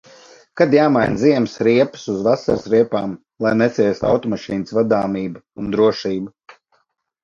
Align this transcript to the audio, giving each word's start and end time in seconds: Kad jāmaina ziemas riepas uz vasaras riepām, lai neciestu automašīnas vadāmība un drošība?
Kad 0.61 0.71
jāmaina 0.75 1.19
ziemas 1.23 1.53
riepas 1.67 2.07
uz 2.15 2.25
vasaras 2.29 2.67
riepām, 2.75 3.15
lai 3.47 3.55
neciestu 3.63 4.11
automašīnas 4.17 4.77
vadāmība 4.83 5.49
un 5.65 5.75
drošība? 5.79 6.61